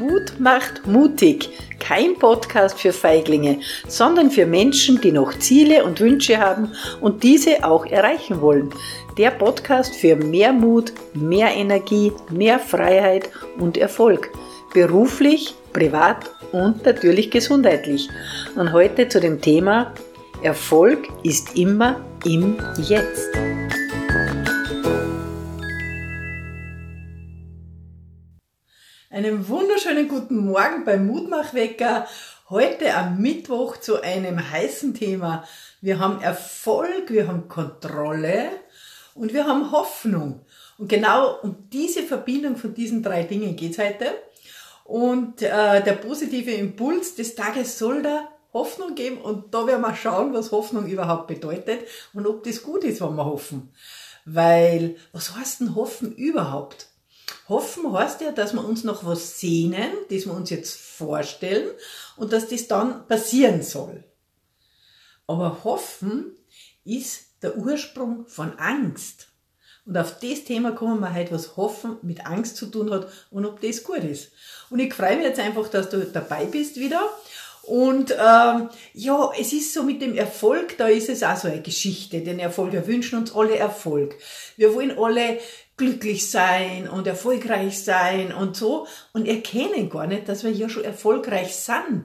[0.00, 1.50] Mut macht mutig.
[1.78, 6.72] Kein Podcast für Feiglinge, sondern für Menschen, die noch Ziele und Wünsche haben
[7.02, 8.70] und diese auch erreichen wollen.
[9.18, 13.28] Der Podcast für mehr Mut, mehr Energie, mehr Freiheit
[13.58, 14.30] und Erfolg.
[14.72, 18.08] Beruflich, privat und natürlich gesundheitlich.
[18.56, 19.92] Und heute zu dem Thema
[20.42, 23.49] Erfolg ist immer im Jetzt.
[29.30, 32.08] Einen wunderschönen guten Morgen beim Mutmachwecker.
[32.48, 35.44] Heute am Mittwoch zu einem heißen Thema.
[35.80, 38.50] Wir haben Erfolg, wir haben Kontrolle
[39.14, 40.40] und wir haben Hoffnung.
[40.78, 44.06] Und genau um diese Verbindung von diesen drei Dingen geht's heute.
[44.82, 49.94] Und äh, der positive Impuls des Tages soll da Hoffnung geben und da werden wir
[49.94, 51.82] schauen, was Hoffnung überhaupt bedeutet
[52.14, 53.72] und ob das gut ist, wenn wir hoffen.
[54.24, 56.89] Weil, was heißt denn hoffen überhaupt?
[57.50, 61.68] Hoffen heißt ja, dass wir uns noch was sehnen, das wir uns jetzt vorstellen
[62.16, 64.04] und dass das dann passieren soll.
[65.26, 66.36] Aber hoffen
[66.84, 69.26] ist der Ursprung von Angst.
[69.84, 73.44] Und auf das Thema kommen wir heute, was Hoffen mit Angst zu tun hat und
[73.44, 74.30] ob das gut ist.
[74.68, 77.02] Und ich freue mich jetzt einfach, dass du dabei bist wieder.
[77.62, 81.62] Und ähm, ja, es ist so mit dem Erfolg, da ist es auch so eine
[81.62, 82.72] Geschichte, den Erfolg.
[82.72, 84.14] Wir wünschen uns alle Erfolg.
[84.56, 85.38] Wir wollen alle
[85.80, 88.86] glücklich sein und erfolgreich sein und so.
[89.14, 92.04] Und erkennen gar nicht, dass wir ja schon erfolgreich sind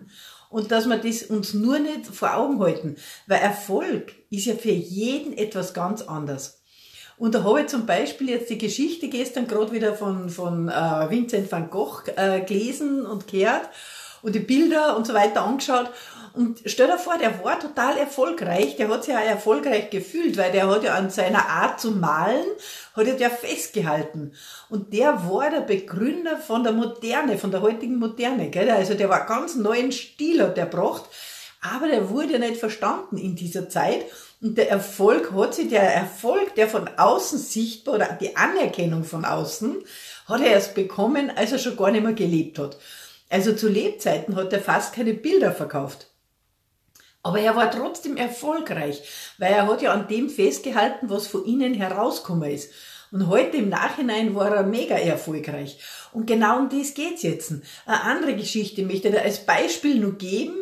[0.49, 2.95] und dass wir das uns nur nicht vor Augen halten,
[3.27, 6.63] weil Erfolg ist ja für jeden etwas ganz anderes.
[7.17, 11.09] Und da habe ich zum Beispiel jetzt die Geschichte gestern gerade wieder von, von äh,
[11.09, 13.69] Vincent van Gogh äh, gelesen und gehört
[14.21, 15.91] und die Bilder und so weiter angeschaut
[16.35, 20.51] und stell dir vor, der war total erfolgreich, der hat sich ja erfolgreich gefühlt, weil
[20.51, 22.45] der hat ja an seiner Art zu malen,
[22.95, 24.33] hat er ja festgehalten.
[24.69, 28.69] Und der war der Begründer von der Moderne, von der heutigen Moderne, gell?
[28.69, 31.05] Also der war ganz neuen Stil hat der gebracht,
[31.61, 34.05] aber der wurde nicht verstanden in dieser Zeit.
[34.41, 39.25] Und der Erfolg hat sich, der Erfolg, der von außen sichtbar oder die Anerkennung von
[39.25, 39.83] außen,
[40.27, 42.77] hat er erst bekommen, als er schon gar nicht mehr gelebt hat.
[43.29, 46.07] Also zu Lebzeiten hat er fast keine Bilder verkauft.
[47.25, 49.01] Aber er war trotzdem erfolgreich,
[49.39, 52.71] weil er hat ja an dem festgehalten, was von innen herausgekommen ist.
[53.11, 55.79] Und heute im Nachhinein war er mega erfolgreich.
[56.13, 57.51] Und genau um das geht's jetzt.
[57.87, 60.53] Eine andere Geschichte möchte ich als Beispiel nur geben.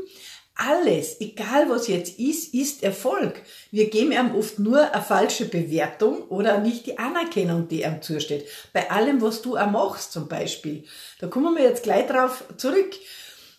[0.56, 3.42] Alles, egal was jetzt ist, ist Erfolg.
[3.72, 8.48] Wir geben ihm oft nur eine falsche Bewertung oder nicht die Anerkennung, die ihm zusteht.
[8.72, 10.86] Bei allem, was du auch machst, zum Beispiel.
[11.20, 12.94] Da kommen wir jetzt gleich drauf zurück.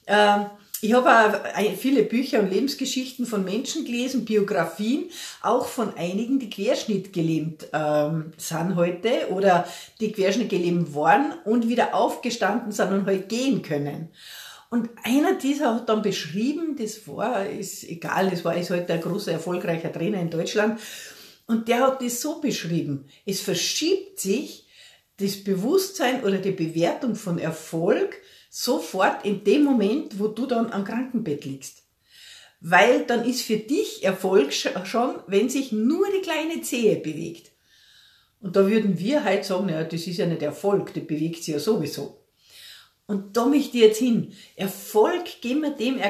[0.06, 0.46] Ähm,
[0.80, 1.40] ich habe
[1.78, 8.76] viele Bücher und Lebensgeschichten von Menschen gelesen, Biografien, auch von einigen, die querschnittgelähmt ähm, sind
[8.76, 9.66] heute oder
[10.00, 14.10] die querschnittgelähmt waren und wieder aufgestanden sind und halt gehen können.
[14.68, 19.00] Und einer dieser hat dann beschrieben, das war, ist egal, das war ist halt ein
[19.00, 20.80] großer, erfolgreicher Trainer in Deutschland,
[21.46, 24.66] und der hat das so beschrieben, es verschiebt sich
[25.18, 28.16] das Bewusstsein oder die Bewertung von Erfolg
[28.56, 31.82] sofort in dem Moment, wo du dann am Krankenbett liegst.
[32.60, 37.50] Weil dann ist für dich Erfolg schon, wenn sich nur die kleine Zehe bewegt.
[38.40, 41.54] Und da würden wir halt sagen, ja, das ist ja nicht Erfolg, die bewegt sich
[41.54, 42.20] ja sowieso.
[43.06, 44.32] Und da möchte ich jetzt hin.
[44.54, 46.00] Erfolg geben wir dem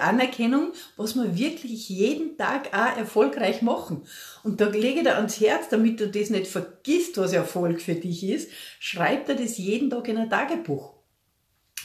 [0.00, 4.06] Anerkennung, was wir wirklich jeden Tag auch erfolgreich machen.
[4.44, 7.96] Und da lege ich dir ans Herz, damit du das nicht vergisst, was Erfolg für
[7.96, 10.97] dich ist, schreib dir das jeden Tag in ein Tagebuch.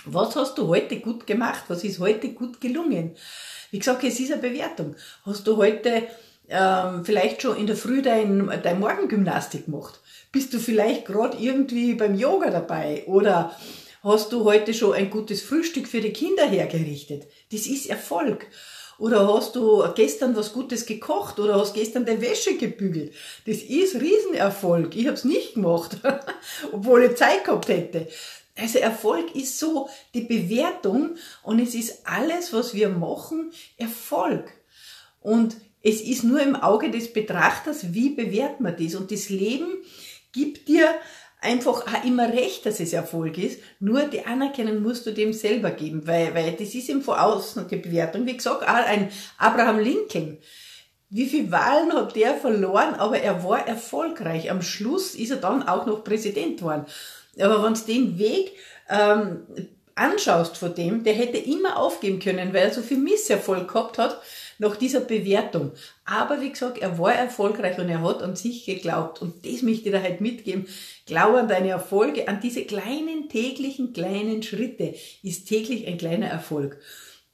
[0.06, 1.64] Was hast du heute gut gemacht?
[1.70, 3.16] Was ist heute gut gelungen?
[3.72, 4.96] Wie gesagt, es ist eine Bewertung.
[5.26, 6.04] Hast du heute
[6.50, 10.02] ähm, vielleicht schon in der Früh dein, dein Morgengymnastik gemacht?
[10.32, 13.04] Bist du vielleicht gerade irgendwie beim Yoga dabei?
[13.08, 13.56] Oder
[14.04, 17.28] hast du heute schon ein gutes Frühstück für die Kinder hergerichtet?
[17.52, 18.48] Das ist Erfolg.
[19.00, 23.14] Oder hast du gestern was Gutes gekocht oder hast gestern deine Wäsche gebügelt?
[23.46, 24.96] Das ist Riesenerfolg.
[24.96, 25.98] Ich habe es nicht gemacht,
[26.72, 28.08] obwohl ich Zeit gehabt hätte.
[28.56, 34.52] Also Erfolg ist so die Bewertung und es ist alles, was wir machen, Erfolg.
[35.22, 38.96] Und es ist nur im Auge des Betrachters, wie bewertet man das.
[38.96, 39.70] Und das Leben
[40.32, 40.88] gibt dir
[41.42, 43.60] einfach auch immer recht, dass es Erfolg ist.
[43.80, 47.68] Nur die Anerkennung musst du dem selber geben, weil, weil das ist ihm von außen
[47.68, 48.26] die Bewertung.
[48.26, 50.38] Wie gesagt, auch ein Abraham Lincoln.
[51.14, 54.50] Wie viele Wahlen hat der verloren, aber er war erfolgreich.
[54.50, 56.88] Am Schluss ist er dann auch noch Präsident geworden.
[57.40, 58.54] Aber wenn du den Weg
[58.90, 59.44] ähm,
[59.94, 64.20] anschaust von dem, der hätte immer aufgeben können, weil er so viel Misserfolg gehabt hat.
[64.58, 65.72] nach dieser Bewertung.
[66.06, 69.22] Aber wie gesagt, er war erfolgreich und er hat an sich geglaubt.
[69.22, 70.68] Und das möchte ich dir halt mitgeben.
[71.06, 76.80] Glaube an deine Erfolge, an diese kleinen täglichen kleinen Schritte ist täglich ein kleiner Erfolg.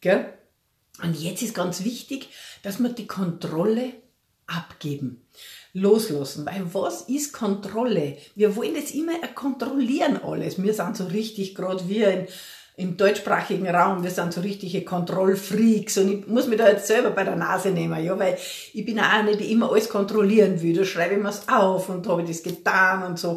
[0.01, 0.33] Gell?
[1.01, 2.29] Und jetzt ist ganz wichtig,
[2.63, 3.93] dass wir die Kontrolle
[4.47, 5.25] abgeben
[5.73, 6.45] loslassen.
[6.45, 8.17] Weil was ist Kontrolle?
[8.35, 10.61] Wir wollen jetzt immer kontrollieren alles.
[10.61, 12.27] Wir sind so richtig gerade wie ein,
[12.75, 17.09] im deutschsprachigen Raum, wir sind so richtige Kontrollfreaks und ich muss mich da jetzt selber
[17.09, 18.37] bei der Nase nehmen, ja, weil
[18.73, 20.73] ich bin auch eine, die immer alles kontrollieren will.
[20.73, 23.35] Da schreibe ich mir's auf und habe das getan und so.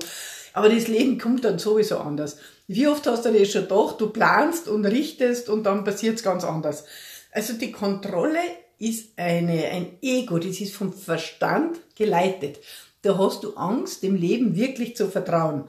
[0.52, 2.36] Aber das Leben kommt dann sowieso anders.
[2.68, 4.00] Wie oft hast du das schon gedacht?
[4.00, 6.84] Du planst und richtest und dann passiert's ganz anders.
[7.32, 8.40] Also die Kontrolle
[8.78, 12.58] ist eine, ein Ego, das ist vom Verstand geleitet.
[13.00, 15.68] Da hast du Angst, dem Leben wirklich zu vertrauen.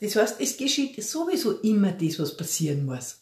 [0.00, 3.20] Das heißt, es geschieht sowieso immer das, was passieren muss.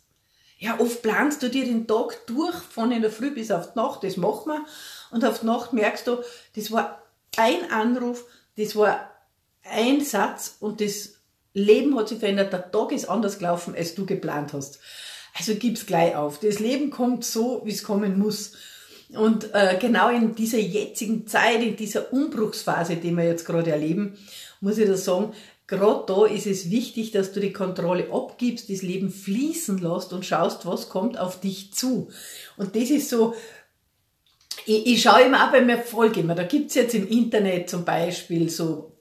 [0.58, 3.78] Ja, oft planst du dir den Tag durch, von in der Früh bis auf die
[3.78, 4.64] Nacht, das macht man.
[5.10, 6.18] Und auf die Nacht merkst du,
[6.54, 7.02] das war
[7.36, 8.24] ein Anruf,
[8.56, 9.10] das war
[9.64, 11.14] ein Satz und das
[11.52, 14.78] Leben hat sich verändert, der Tag ist anders gelaufen, als du geplant hast.
[15.34, 16.40] Also gib's gleich auf.
[16.40, 18.52] Das Leben kommt so, wie es kommen muss.
[19.14, 24.16] Und äh, genau in dieser jetzigen Zeit, in dieser Umbruchsphase, die wir jetzt gerade erleben,
[24.60, 25.32] muss ich da sagen,
[25.66, 30.24] gerade da ist es wichtig, dass du die Kontrolle abgibst, das Leben fließen lässt und
[30.24, 32.08] schaust, was kommt auf dich zu.
[32.56, 33.34] Und das ist so,
[34.66, 37.84] ich, ich schaue immer auch bei mir Folge immer, da gibt's jetzt im Internet zum
[37.84, 38.92] Beispiel so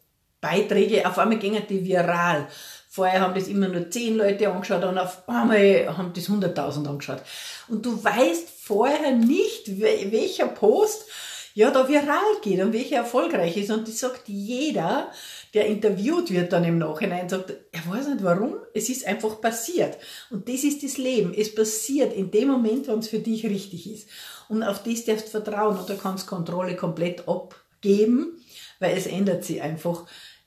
[0.42, 2.48] Beiträge, auf einmal gingen die viral.
[2.94, 7.22] Vorher haben das immer nur zehn Leute angeschaut und auf einmal haben das 100.000 angeschaut.
[7.70, 11.06] Und du weißt vorher nicht, welcher Post
[11.54, 13.72] ja da viral geht und welcher erfolgreich ist.
[13.72, 15.10] Und das sagt jeder,
[15.54, 19.98] der interviewt wird dann im Nachhinein, sagt, er weiß nicht warum, es ist einfach passiert.
[20.30, 21.34] Und das ist das Leben.
[21.34, 24.10] Es passiert in dem Moment, wenn es für dich richtig ist.
[24.50, 28.44] Und auf das darfst du vertrauen da kannst Kontrolle komplett abgeben,
[28.80, 30.06] weil es ändert sich einfach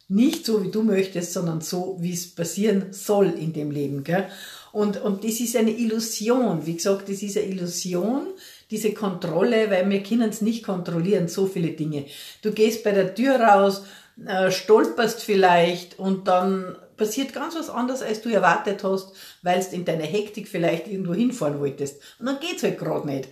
[0.09, 4.05] nicht so, wie du möchtest, sondern so, wie es passieren soll in dem Leben.
[4.05, 4.29] Gell?
[4.73, 6.67] Und, und das ist eine Illusion.
[6.67, 8.27] Wie gesagt, das ist eine Illusion,
[8.71, 12.07] diese Kontrolle, weil wir können es nicht kontrollieren, so viele Dinge.
[12.43, 13.85] Du gehst bei der Tür raus,
[14.27, 19.13] äh, stolperst vielleicht und dann passiert ganz was anderes, als du erwartet hast,
[19.43, 22.01] weil du in deiner Hektik vielleicht irgendwo hinfahren wolltest.
[22.19, 23.29] Und dann geht's halt gerade nicht.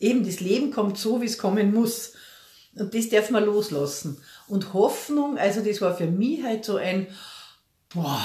[0.00, 2.12] Eben, das Leben kommt so, wie es kommen muss.
[2.74, 4.20] Und das darf man loslassen.
[4.46, 7.08] Und Hoffnung, also das war für mich halt so ein,
[7.92, 8.22] boah,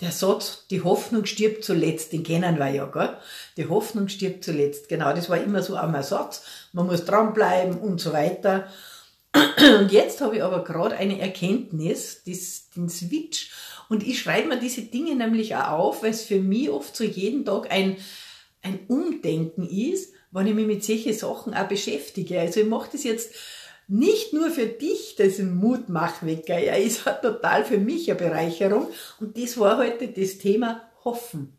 [0.00, 3.16] der Satz, die Hoffnung stirbt zuletzt, den kennen wir ja, gell?
[3.56, 4.88] Die Hoffnung stirbt zuletzt.
[4.88, 6.42] Genau, das war immer so ein Satz.
[6.72, 8.68] Man muss dranbleiben und so weiter.
[9.80, 13.50] Und jetzt habe ich aber gerade eine Erkenntnis, das, den Switch.
[13.88, 17.02] Und ich schreibe mir diese Dinge nämlich auch auf, weil es für mich oft so
[17.02, 17.96] jeden Tag ein,
[18.62, 22.40] ein Umdenken ist, wenn ich mich mit solchen Sachen auch beschäftige.
[22.40, 23.34] Also ich mache das jetzt
[23.86, 28.88] nicht nur für dich, das ein Mutmachwecker, er ist halt total für mich eine Bereicherung.
[29.20, 31.56] Und das war heute das Thema Hoffen.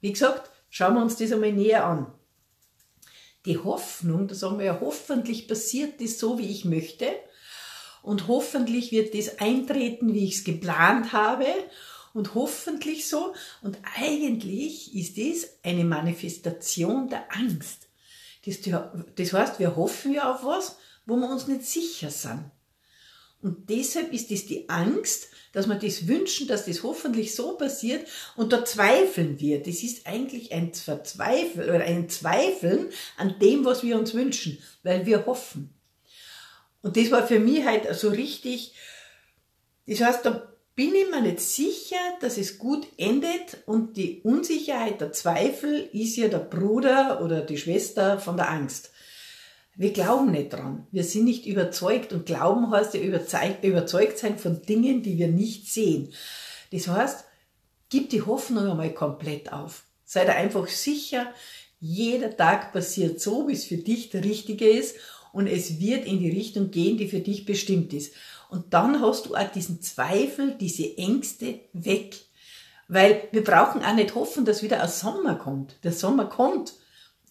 [0.00, 2.12] Wie gesagt, schauen wir uns das einmal näher an.
[3.46, 7.06] Die Hoffnung, da sagen wir ja, hoffentlich passiert das so, wie ich möchte.
[8.02, 11.46] Und hoffentlich wird das eintreten, wie ich es geplant habe.
[12.14, 13.34] Und hoffentlich so.
[13.62, 17.88] Und eigentlich ist das eine Manifestation der Angst.
[19.16, 20.77] Das heißt, wir hoffen ja auf was,
[21.08, 22.44] wo wir uns nicht sicher sind.
[23.40, 28.06] Und deshalb ist es die Angst, dass wir das wünschen, dass das hoffentlich so passiert
[28.36, 29.62] und da zweifeln wir.
[29.62, 35.06] Das ist eigentlich ein Verzweifeln oder ein Zweifeln an dem, was wir uns wünschen, weil
[35.06, 35.70] wir hoffen.
[36.82, 38.74] Und das war für mich halt so richtig,
[39.86, 45.00] das heißt, da bin ich mir nicht sicher, dass es gut endet und die Unsicherheit,
[45.00, 48.90] der Zweifel ist ja der Bruder oder die Schwester von der Angst.
[49.78, 50.88] Wir glauben nicht dran.
[50.90, 55.72] Wir sind nicht überzeugt und glauben heißt ja überzeugt, sein von Dingen, die wir nicht
[55.72, 56.12] sehen.
[56.72, 57.24] Das heißt,
[57.88, 59.84] gib die Hoffnung einmal komplett auf.
[60.04, 61.32] Sei da einfach sicher,
[61.78, 64.96] jeder Tag passiert so, wie es für dich der richtige ist
[65.32, 68.14] und es wird in die Richtung gehen, die für dich bestimmt ist.
[68.50, 72.16] Und dann hast du auch diesen Zweifel, diese Ängste weg.
[72.88, 75.76] Weil wir brauchen auch nicht hoffen, dass wieder ein Sommer kommt.
[75.84, 76.72] Der Sommer kommt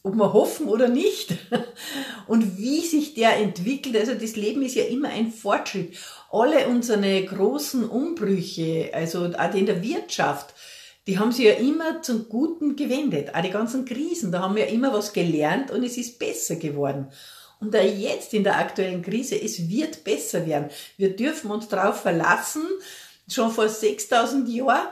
[0.07, 1.35] ob wir hoffen oder nicht.
[2.27, 5.95] Und wie sich der entwickelt, also das Leben ist ja immer ein Fortschritt.
[6.31, 10.53] Alle unsere großen Umbrüche, also auch in der Wirtschaft,
[11.07, 13.33] die haben sich ja immer zum Guten gewendet.
[13.33, 17.07] Auch die ganzen Krisen, da haben wir immer was gelernt und es ist besser geworden.
[17.59, 20.69] Und da jetzt in der aktuellen Krise, es wird besser werden.
[20.97, 22.63] Wir dürfen uns darauf verlassen,
[23.27, 24.87] schon vor 6000 Jahren,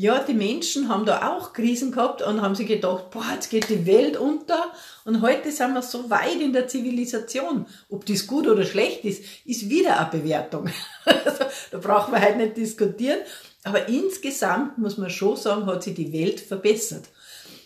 [0.00, 3.68] Ja, die Menschen haben da auch Krisen gehabt und haben sich gedacht, boah, jetzt geht
[3.68, 4.72] die Welt unter.
[5.04, 7.66] Und heute sind wir so weit in der Zivilisation.
[7.90, 10.70] Ob das gut oder schlecht ist, ist wieder eine Bewertung.
[11.04, 13.18] Also, da brauchen wir heute nicht diskutieren.
[13.62, 17.04] Aber insgesamt muss man schon sagen, hat sich die Welt verbessert.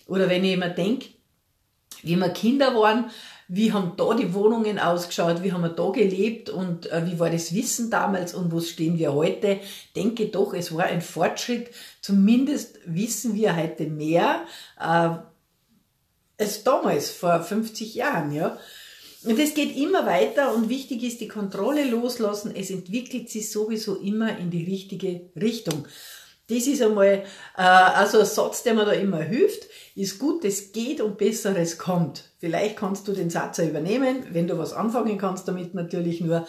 [0.09, 1.11] Oder wenn ich immer denke,
[2.03, 3.13] wie wir Kinder waren,
[3.49, 7.31] wie haben da die Wohnungen ausgeschaut, wie haben wir da gelebt und äh, wie war
[7.31, 9.61] das Wissen damals und wo stehen wir heute,
[9.95, 11.71] denke doch, es war ein Fortschritt.
[12.01, 14.45] Zumindest wissen wir heute mehr
[14.81, 15.11] äh,
[16.39, 18.33] als damals, vor 50 Jahren.
[18.33, 18.59] Ja.
[19.25, 22.55] Und es geht immer weiter und wichtig ist die Kontrolle loslassen.
[22.55, 25.87] Es entwickelt sich sowieso immer in die richtige Richtung.
[26.49, 27.25] Das ist einmal
[27.57, 29.67] äh, also ein Satz, der mir da immer hilft.
[29.95, 32.31] Ist gut, es geht und Besseres kommt.
[32.39, 36.47] Vielleicht kannst du den Satz auch übernehmen, wenn du was anfangen kannst damit natürlich nur.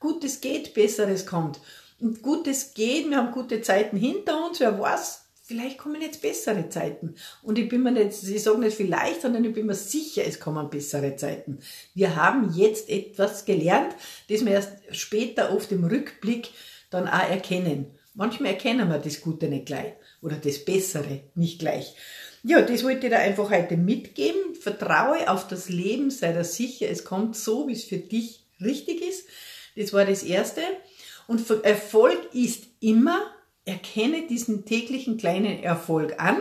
[0.00, 1.60] Gutes geht, Besseres kommt.
[2.00, 6.68] Und Gutes geht, wir haben gute Zeiten hinter uns, wer weiß, vielleicht kommen jetzt bessere
[6.68, 7.14] Zeiten.
[7.42, 10.38] Und ich bin mir nicht, ich sage nicht vielleicht, sondern ich bin mir sicher, es
[10.38, 11.58] kommen bessere Zeiten.
[11.94, 13.96] Wir haben jetzt etwas gelernt,
[14.28, 16.50] das wir erst später oft im Rückblick
[16.90, 17.97] dann auch erkennen.
[18.18, 21.94] Manchmal erkennen wir das Gute nicht gleich oder das Bessere nicht gleich.
[22.42, 24.56] Ja, das wollte ich dir einfach heute mitgeben.
[24.56, 29.02] Vertraue auf das Leben, sei dir sicher, es kommt so, wie es für dich richtig
[29.02, 29.28] ist.
[29.76, 30.62] Das war das Erste.
[31.28, 33.20] Und Erfolg ist immer,
[33.64, 36.38] erkenne diesen täglichen kleinen Erfolg an.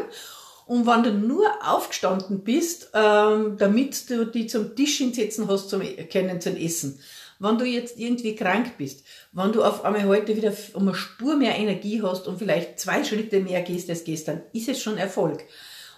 [0.65, 5.81] Und wenn du nur aufgestanden bist, ähm, damit du die zum Tisch hinsetzen hast, zum
[5.81, 6.99] Erkennen, zum Essen,
[7.39, 11.35] wenn du jetzt irgendwie krank bist, wenn du auf einmal heute wieder um eine Spur
[11.35, 15.43] mehr Energie hast und vielleicht zwei Schritte mehr gehst als gestern, ist es schon Erfolg.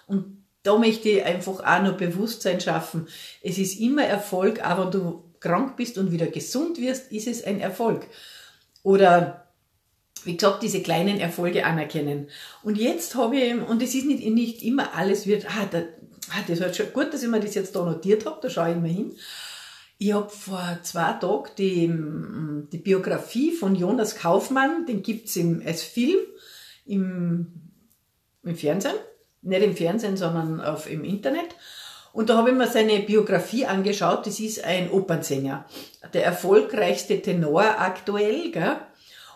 [0.06, 3.08] Und da möchte ich einfach auch noch Bewusstsein schaffen.
[3.42, 7.44] Es ist immer Erfolg, auch wenn du krank bist und wieder gesund wirst, ist es
[7.44, 8.06] ein Erfolg.
[8.82, 9.46] Oder
[10.24, 12.28] wie gesagt, diese kleinen Erfolge anerkennen.
[12.62, 15.78] Und jetzt habe ich, und es ist nicht, nicht immer alles wird, ah, da,
[16.30, 18.72] ah, das war schon gut, dass ich mir das jetzt da notiert habe, da schaue
[18.72, 19.16] ich mal hin.
[20.02, 25.82] Ich habe vor zwei Tagen die, die Biografie von Jonas Kaufmann, den gibt's im, als
[25.82, 26.20] Film
[26.86, 27.52] im,
[28.42, 28.94] im Fernsehen.
[29.42, 31.54] Nicht im Fernsehen, sondern auf, im Internet.
[32.14, 34.26] Und da habe ich mir seine Biografie angeschaut.
[34.26, 35.66] Das ist ein Opernsänger.
[36.14, 38.52] Der erfolgreichste Tenor aktuell.
[38.52, 38.76] Gell?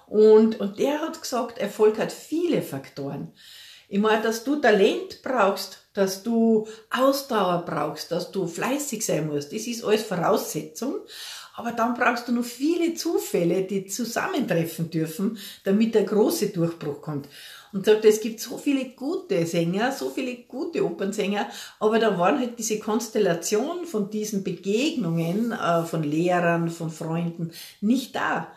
[0.07, 3.33] Und, und der hat gesagt, Erfolg hat viele Faktoren.
[3.89, 9.53] Ich meine, dass du Talent brauchst, dass du Ausdauer brauchst, dass du fleißig sein musst.
[9.53, 11.01] Das ist alles Voraussetzung.
[11.57, 17.29] Aber dann brauchst du noch viele Zufälle, die zusammentreffen dürfen, damit der große Durchbruch kommt.
[17.73, 21.49] Und sagt, es gibt so viele gute Sänger, so viele gute Opernsänger,
[21.81, 28.15] aber da waren halt diese Konstellation von diesen Begegnungen äh, von Lehrern, von Freunden nicht
[28.17, 28.49] da.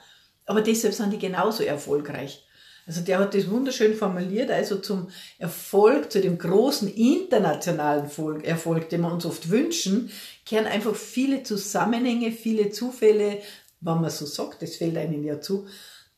[0.46, 2.47] Aber deshalb sind die genauso erfolgreich.
[2.88, 8.10] Also der hat das wunderschön formuliert, also zum Erfolg, zu dem großen internationalen
[8.44, 10.10] Erfolg, den wir uns oft wünschen,
[10.46, 13.41] kehren einfach viele Zusammenhänge, viele Zufälle,
[13.82, 15.67] wenn man so sagt, das fällt einem ja zu,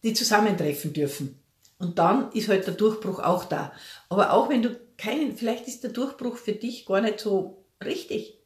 [0.04, 1.40] die zusammentreffen dürfen.
[1.80, 3.72] Und dann ist halt der Durchbruch auch da.
[4.08, 8.38] Aber auch wenn du keinen, vielleicht ist der Durchbruch für dich gar nicht so richtig.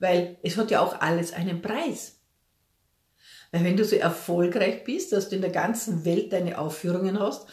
[0.00, 2.19] Weil es hat ja auch alles einen Preis.
[3.52, 7.48] Weil wenn du so erfolgreich bist, dass du in der ganzen Welt deine Aufführungen hast,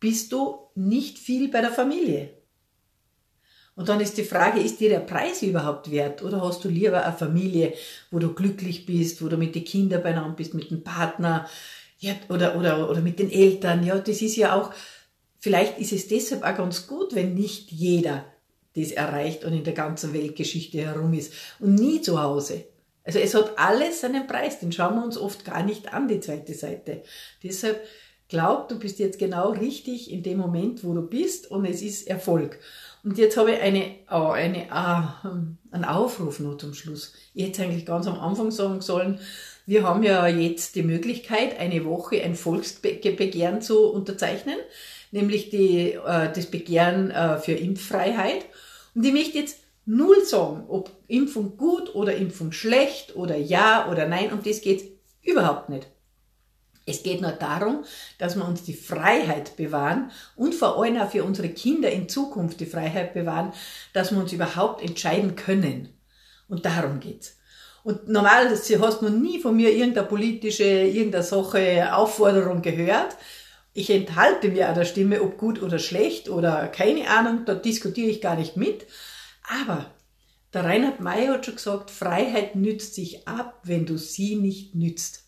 [0.00, 2.30] bist du nicht viel bei der Familie.
[3.76, 6.22] Und dann ist die Frage, ist dir der Preis überhaupt wert?
[6.22, 7.72] Oder hast du lieber eine Familie,
[8.10, 11.48] wo du glücklich bist, wo du mit den Kindern beieinander bist, mit dem Partner,
[11.98, 13.84] ja, oder, oder, oder mit den Eltern?
[13.84, 14.72] Ja, das ist ja auch,
[15.40, 18.24] vielleicht ist es deshalb auch ganz gut, wenn nicht jeder
[18.76, 22.64] das erreicht und in der ganzen Weltgeschichte herum ist und nie zu Hause.
[23.04, 26.20] Also es hat alles seinen Preis, den schauen wir uns oft gar nicht an, die
[26.20, 27.02] zweite Seite.
[27.42, 27.80] Deshalb
[28.28, 32.08] glaub, du bist jetzt genau richtig in dem Moment, wo du bist und es ist
[32.08, 32.58] Erfolg.
[33.04, 35.20] Und jetzt habe ich eine, oh, eine, ah,
[35.70, 37.12] einen Aufruf noch zum Schluss.
[37.34, 39.20] Ich hätte eigentlich ganz am Anfang sagen sollen,
[39.66, 44.56] wir haben ja jetzt die Möglichkeit, eine Woche ein Volksbegehren zu unterzeichnen,
[45.10, 48.46] nämlich die, äh, das Begehren äh, für Impffreiheit.
[48.94, 54.06] Und ich möchte jetzt null sagen, ob Impfung gut oder Impfung schlecht oder ja oder
[54.06, 54.84] nein, um das geht's
[55.22, 55.86] überhaupt nicht.
[56.86, 57.84] Es geht nur darum,
[58.18, 62.60] dass wir uns die Freiheit bewahren und vor allem auch für unsere Kinder in Zukunft
[62.60, 63.52] die Freiheit bewahren,
[63.94, 65.88] dass wir uns überhaupt entscheiden können.
[66.46, 67.38] Und darum geht's.
[67.84, 73.16] Und normal, du hast noch nie von mir irgendeine politische, irgendeine Sache, Aufforderung gehört.
[73.72, 78.10] Ich enthalte mir an der Stimme, ob gut oder schlecht oder keine Ahnung, da diskutiere
[78.10, 78.86] ich gar nicht mit.
[79.44, 79.94] Aber
[80.52, 85.26] der Reinhard May hat schon gesagt, Freiheit nützt sich ab, wenn du sie nicht nützt.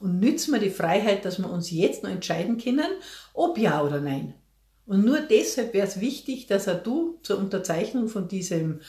[0.00, 2.88] Und nützen wir die Freiheit, dass wir uns jetzt noch entscheiden können,
[3.34, 4.34] ob ja oder nein.
[4.86, 8.80] Und nur deshalb wäre es wichtig, dass auch du zur Unterzeichnung von diesem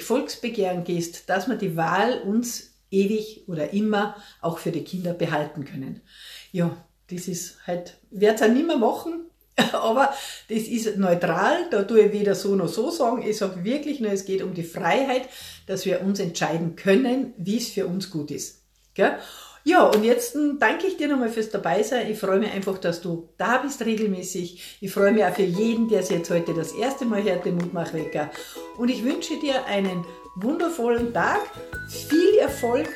[0.00, 5.64] Volksbegehren gehst, dass wir die Wahl uns ewig oder immer auch für die Kinder behalten
[5.64, 6.02] können.
[6.50, 6.76] Ja,
[7.08, 9.30] das ist halt, werde es auch nicht mehr machen,
[9.72, 10.12] aber
[10.48, 13.22] das ist neutral, da tue ich weder so noch so sagen.
[13.26, 15.28] Ich sage wirklich nur, es geht um die Freiheit,
[15.66, 18.62] dass wir uns entscheiden können, wie es für uns gut ist.
[18.94, 19.16] Gell?
[19.64, 22.10] Ja, und jetzt hm, danke ich dir nochmal fürs Dabeisein.
[22.10, 24.78] Ich freue mich einfach, dass du da bist regelmäßig.
[24.80, 27.56] Ich freue mich auch für jeden, der sich jetzt heute das erste Mal hört, den
[27.56, 28.30] Mutmachwecker.
[28.76, 30.04] Und ich wünsche dir einen
[30.34, 31.40] wundervollen Tag,
[31.88, 32.88] viel Erfolg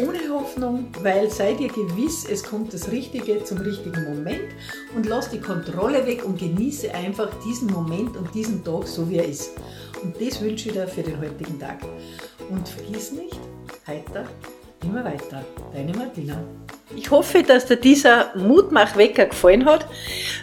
[0.00, 4.52] ohne Hoffnung, weil sei dir gewiss, es kommt das Richtige zum richtigen Moment
[4.94, 9.16] und lass die Kontrolle weg und genieße einfach diesen Moment und diesen Tag so wie
[9.16, 9.52] er ist.
[10.02, 11.78] Und das wünsche ich dir für den heutigen Tag.
[12.50, 13.38] Und vergiss nicht,
[13.86, 14.26] heiter
[14.84, 15.44] immer weiter.
[15.72, 16.38] Deine Martina.
[16.94, 19.86] Ich hoffe, dass dir dieser Mutmachwecker gefallen hat.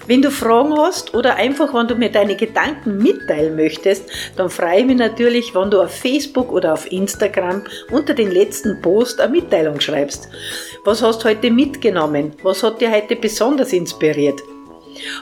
[0.08, 4.80] Wenn du Fragen hast oder einfach, wenn du mir deine Gedanken mitteilen möchtest, dann freue
[4.80, 9.32] ich mich natürlich, wenn du auf Facebook oder auf Instagram unter den letzten Post eine
[9.32, 10.28] Mitteilung schreibst.
[10.84, 12.34] Was hast du heute mitgenommen?
[12.44, 14.42] Was hat dir heute besonders inspiriert?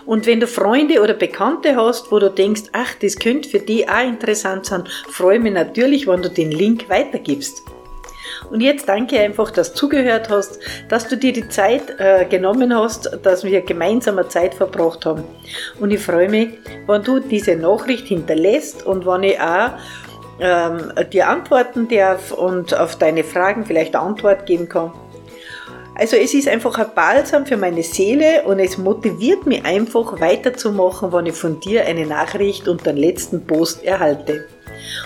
[0.06, 3.88] Und wenn du Freunde oder Bekannte hast, wo du denkst, ach, das könnte für die
[3.88, 7.62] auch interessant sein, freue ich mich natürlich, wenn du den Link weitergibst.
[8.50, 10.60] Und jetzt danke einfach, dass du zugehört hast,
[10.90, 15.24] dass du dir die Zeit äh, genommen hast, dass wir gemeinsam eine Zeit verbracht haben.
[15.80, 16.50] Und ich freue mich,
[16.88, 19.72] wenn du diese Nachricht hinterlässt und wenn ich auch
[20.40, 24.92] ähm, dir antworten darf und auf deine Fragen vielleicht eine Antwort geben kann.
[25.96, 31.12] Also es ist einfach ein Balsam für meine Seele und es motiviert mich einfach weiterzumachen,
[31.14, 34.46] wenn ich von dir eine Nachricht und den letzten Post erhalte.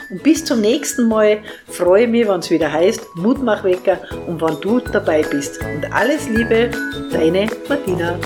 [0.10, 4.60] Und bis zum nächsten Mal freue ich mich, wenn es wieder heißt Mutmachwecker und wenn
[4.62, 5.60] du dabei bist.
[5.62, 6.72] Und alles Liebe,
[7.12, 8.18] deine Martina.